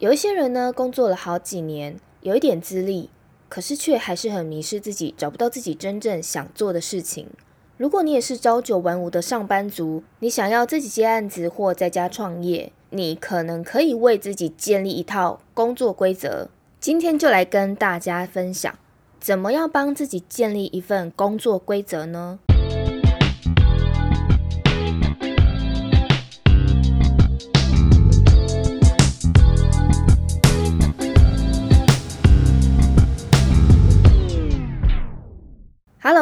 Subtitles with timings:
[0.00, 3.10] 有一些人呢，工作了好几年，有一点资历，
[3.50, 7.26] 可是却还是很迷失自己，找不到自己真正想做的事情。
[7.76, 16.48] 如果你也是朝九晚五的上班族，你想要自己接案子或在家创业，你可能可以为自己建立一套工作规则。
[16.80, 18.78] 今天就来跟大家分享，
[19.20, 22.38] 怎么样帮自己建立一份工作规则呢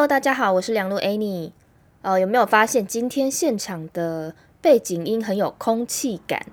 [0.08, 1.50] 大家好，我是梁路 Annie。
[2.00, 6.46] 呃，有没有发现今天现场的背景音很有空气感？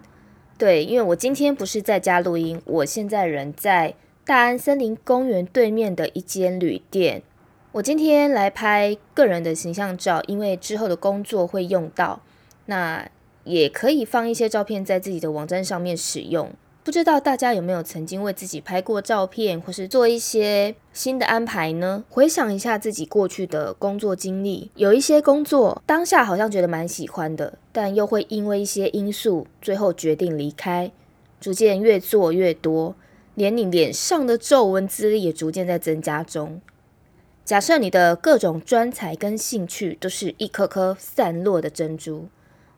[0.58, 3.94] 对，因为我今天不是在家录音，我现在人在
[4.26, 7.24] 大安森林公园对面的一间旅店。
[7.72, 12.22] 我今天来拍个人的形象照，因为之后的工作会用到，
[12.66, 13.10] 那
[13.46, 16.52] 也可以放一些照片在自己的网站上面使用。
[16.86, 22.04] 不知道大家有没有曾经为自己拍过照片，或是做一些新的安排呢？
[22.12, 30.92] 回想一下自己过去的工作经历，有一些工作当下好像觉得蛮喜欢的，但又会因为一些因素，最后决定离开。
[31.42, 32.96] 逐渐越做越多，
[33.34, 36.62] 连你脸上的皱纹资历也逐渐在增加中。
[37.44, 42.28] 假设你的各种专才跟兴趣都是一颗颗散落的珍珠，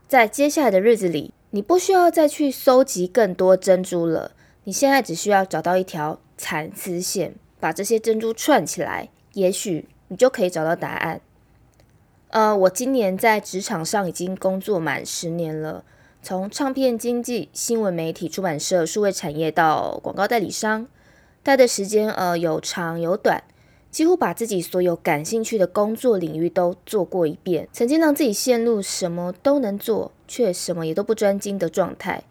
[0.07, 1.33] 在接下来的日子里。
[1.51, 4.31] 你不需要再去搜集更多珍珠了，
[4.65, 11.21] 你现在只需要找到一条蚕丝线，把这些珍珠串起来，也许你就可以找到答案。
[12.29, 15.85] 呃，我今年在职场上已经工作满十年了，
[16.21, 20.87] 从唱片经纪、新闻媒体、出版社、数位产业到广告代理商，
[21.41, 23.41] 待的时间呃有长有短。
[23.89, 32.23] 几乎把自己所有感兴趣的工作领域都做过一遍，曾经让自己陷入什么都能做，却什么也都不专精的状态。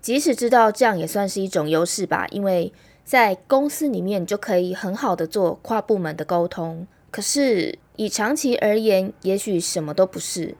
[0.00, 2.72] 即使知道这样也算是一种优势吧，因为
[3.04, 6.86] 在公司里面就可以很好的做跨部门的沟通。
[7.10, 10.54] 可是以长期而言，也许什么都不是。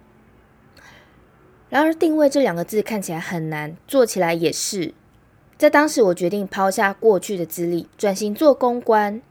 [1.69, 4.93] 然而，定位这两个字看起来很难，做起来也是。
[5.57, 9.23] 在当时，我决定抛下过去的资历，转型做公关。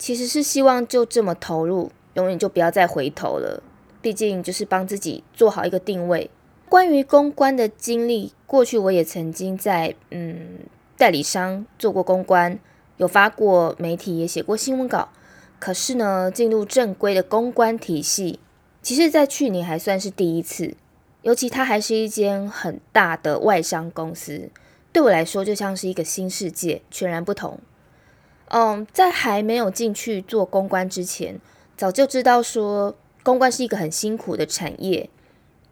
[0.00, 3.62] 其实是希望就这么投入，永远就不要再回头了。
[4.00, 6.30] 毕竟就是帮自己做好一个定位。
[6.70, 10.60] 关于公关的经历，过去我也曾经在嗯
[10.96, 12.58] 代理商做过公关，
[12.96, 15.10] 有发过媒体，也写过新闻稿。
[15.58, 18.40] 可是呢，进入正规的公关体系，
[18.80, 20.74] 其实在去年还算是第一次。
[21.20, 24.48] 尤其它还是一间很大的外商公司，
[24.90, 27.60] 对我来说就像是一个新世界，全然不同。
[28.50, 31.40] 嗯，在还没有进去做公关之前，
[31.76, 35.08] 早就知道说公关是一个很辛苦的产业。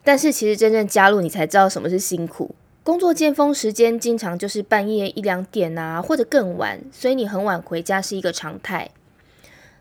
[0.05, 2.55] 但是其实真正加入，你才知道什么是辛苦。
[2.84, 8.91] 工作尖峰时间经常就是半夜一两点啊，或者更晚，所以你很晚回家是一个常态。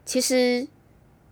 [0.03, 0.68] 其实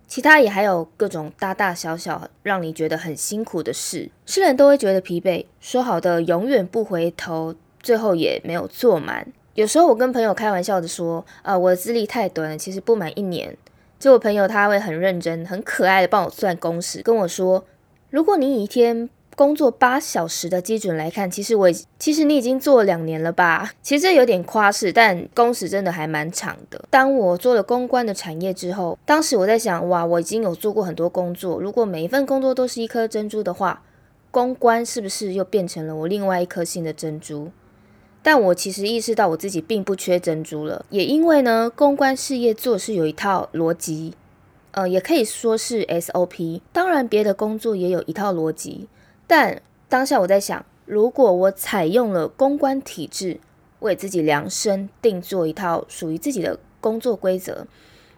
[0.06, 5.44] 其他也还有各种大大小小让你觉得很辛苦的事，是人都会觉得疲惫。
[5.60, 9.32] 说好的永远不回头，最后也没有做满。
[9.56, 13.56] 有时候我跟朋友开玩笑的说，啊，我的资历太短了，其实不满一年。
[13.98, 17.64] 就我朋友他会很认真、很可爱的帮我算工时，跟我说，
[18.10, 23.72] 如果你以一天工作八小时的基准来看，其实我其实你已经做了两年了吧？
[23.80, 26.84] 其实这有点夸饰，但工时真的还蛮长的。
[26.90, 33.82] 当我做了公关的产业之后，当时我在想，哇，我已经有做过很多工作，如果每一份工作都是一颗珍珠的话，
[34.30, 37.50] 公关是不是又变成了我另外一颗新的珍珠？
[38.26, 44.14] 但我其实意识到我自己并不缺珍珠了，也因为呢，公关事业做是有一套逻辑，
[44.72, 46.60] 呃，也可以说是 SOP。
[46.72, 48.88] 当然，别的工作也有一套逻辑，
[49.28, 53.38] 但当下我在想，如果我采用了公关体制，
[53.78, 57.68] 为自己量身定做一套属于自己的工作规则，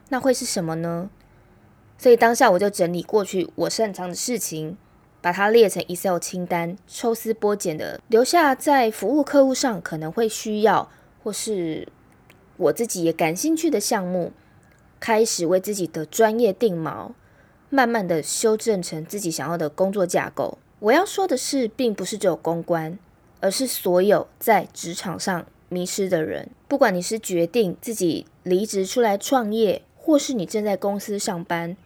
[0.08, 1.10] 那会是什么呢？
[1.98, 4.78] 所以当下我就整理过去我擅长的事情。
[5.28, 10.90] 把它列成 Excel 清单，抽丝剥茧的留下在服务客户上可能会需要，
[11.22, 11.86] 或是
[12.56, 14.32] 我自己也感兴趣的项目，
[14.98, 17.10] 开始为自己的专业定锚，
[17.68, 20.56] 慢慢的修正成自己想要的工作架构。
[20.78, 22.98] 我要说的是，并不是只有公关，
[23.40, 31.76] 而是所有在职场上迷失的人，不管你是决定自己离职出来创业，或是你正在公司上班。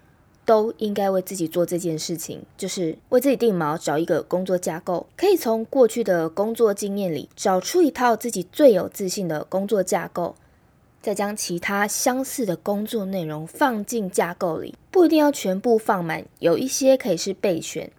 [0.45, 10.35] 都应该为自己做这件事情，就是为自己定锚，找一个工作架构，可以从过去的工作经验里找出一套自己最有自信的工作架构，
[11.01, 17.93] 再将其他相似的工作内容放进架构里，不一定要全部放满，有一些可以是备选。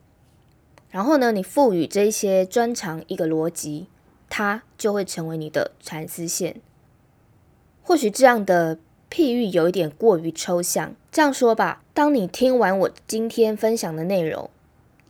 [0.90, 3.88] 然后呢，你赋予这些专长一个逻辑，
[4.30, 6.62] 它就会成为你的蚕丝线。
[7.82, 8.78] 或许这样的
[9.14, 10.96] 譬喻有一点过于抽象。
[11.12, 14.50] 这样说吧，当你听完我今天分享的内容，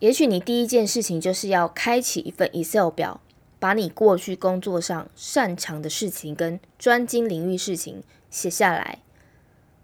[0.00, 3.22] 也许你第一件事情就是要开启一份 Excel 表，
[3.58, 8.98] 把你过去工作上擅长的事情跟专精领域事情写下来。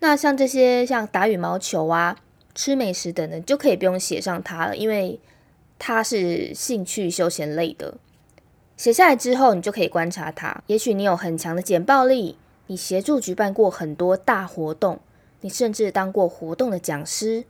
[0.01, 2.19] 那像这些像打羽毛球啊、
[2.55, 5.19] 吃美食等等，就可以不用写上它了，因为
[5.79, 7.95] 它是兴趣休闲类的。
[8.77, 10.63] 写下来之后，你就可以观察它。
[10.67, 12.37] 也许你有很强的简报力。
[12.71, 15.01] 你协助举办过很多大活动，
[15.41, 17.43] 你甚至当过活动的讲师，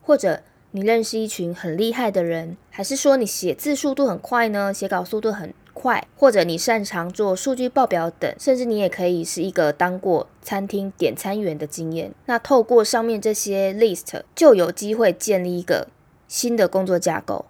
[0.00, 4.72] 或者你认识一群很厉害的人，还是说你写字速度很快呢？
[4.72, 12.12] 写稿速度很快，或者你擅长做数据报表等，甚至你也可以是一个当过餐厅点餐员的经验。
[12.26, 15.88] 那透过上面这些 list，就有机会建立一个
[16.28, 17.46] 新的工作架构。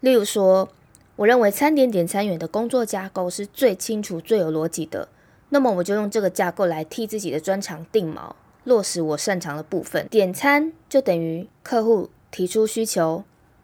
[0.00, 0.68] 例如说，
[1.14, 5.06] 我认为餐点点餐员的工作架构是最清楚、最有逻辑的。
[5.48, 8.32] 那么我就用这个架构来替自己的专长定锚，
[8.64, 10.08] 落实我擅长的部分。
[10.08, 13.22] 点餐就等于客户提出需求，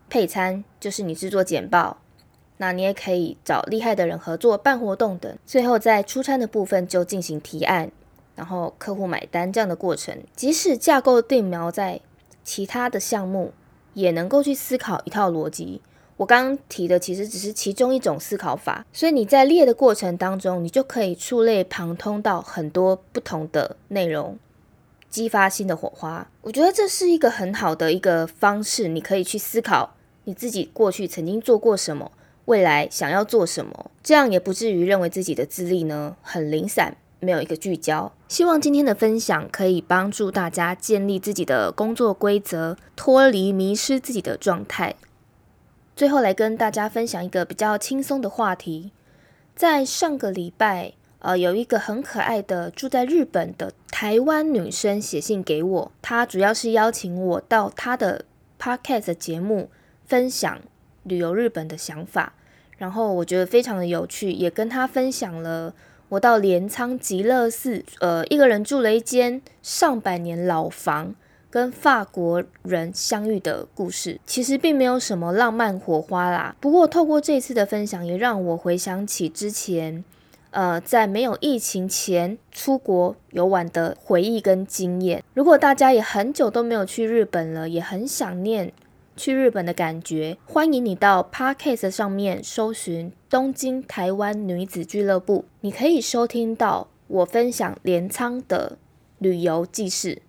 [0.09, 1.99] 配餐就是你制作简报，
[2.59, 5.37] 那你也可以找厉害的人合作办活动等。
[5.45, 7.91] 最后在出餐的部分就进行提案，
[8.37, 10.23] 然后客户买单这样的过程。
[10.37, 12.01] 即使架构定锚在
[12.45, 13.53] 其他的项目，
[13.95, 15.83] 也能够去思考一套逻辑。
[16.17, 24.39] 我刚刚提的其实只是其中一种思考法，所以你在列的过程当中，你就可以触类旁通到很多不同的内容，
[25.11, 26.29] 激发新的火花。
[26.43, 32.13] 我觉得这是一个很好的一个方式，你可以去思考你自己过去曾经做过什么，
[32.45, 38.13] 未来想要做什么，这样也不至于认为自己的资历呢很零散，没有一个聚焦。
[38.29, 44.95] 希望今天的分享可以帮助大家建立自己的工作规则，脱离迷失自己的状态。
[45.95, 48.93] 最后来跟大家分享一个比较轻松的话题，
[49.55, 58.25] 在上个礼拜，呃，有一个很可爱的住在日本的台湾女生写信给我，她主要是邀请我到她的
[58.59, 59.69] podcast 节目
[60.07, 60.61] 分享
[61.03, 62.33] 旅游日本的想法，
[62.79, 65.75] 然后我觉得非常的有趣，也跟她分享了
[66.09, 71.15] 我到镰仓极乐寺，呃，一个人住了一间上百年老房。
[71.53, 76.57] 跟法国人相遇的故事，其实并没有什么浪漫火花啦。
[76.59, 80.03] 不过透过这次的分享，也让我回想起之前，
[80.53, 85.23] 呃，在没有疫情前出国游玩的回忆跟经验。
[85.35, 88.73] 如果大家也很久都没有去日本了，也很想念
[89.15, 98.79] 去日本的感觉，欢迎你到 Podcast 上面搜寻东京台湾女子俱乐部，你可以收听到我分享镰仓的
[99.19, 100.23] 旅游记事。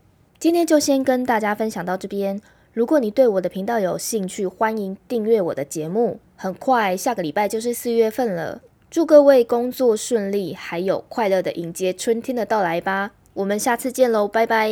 [0.43, 2.41] 今天就先跟大家分享到这边。
[2.73, 6.19] 如果你对我的频道有兴趣，欢迎订阅我的节目。
[6.35, 8.61] 很快下个礼拜就是四月份了，
[8.91, 13.11] 祝各位工作顺利，还有快乐的迎接春天的到来吧。
[13.33, 14.69] 我们下次见喽，拜拜。